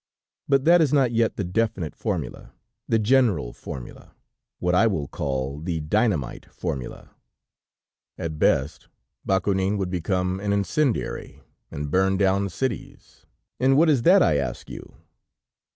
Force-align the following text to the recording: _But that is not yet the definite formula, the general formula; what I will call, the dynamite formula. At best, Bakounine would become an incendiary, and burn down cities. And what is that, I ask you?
_But 0.49 0.65
that 0.65 0.81
is 0.81 0.91
not 0.91 1.11
yet 1.11 1.35
the 1.35 1.43
definite 1.43 1.95
formula, 1.95 2.53
the 2.87 2.97
general 2.97 3.53
formula; 3.53 4.15
what 4.57 4.73
I 4.73 4.87
will 4.87 5.07
call, 5.07 5.59
the 5.59 5.79
dynamite 5.79 6.51
formula. 6.51 7.11
At 8.17 8.39
best, 8.39 8.87
Bakounine 9.27 9.77
would 9.77 9.91
become 9.91 10.39
an 10.39 10.53
incendiary, 10.53 11.41
and 11.69 11.91
burn 11.91 12.17
down 12.17 12.49
cities. 12.49 13.27
And 13.59 13.77
what 13.77 13.91
is 13.91 14.01
that, 14.01 14.23
I 14.23 14.37
ask 14.37 14.71
you? 14.71 14.95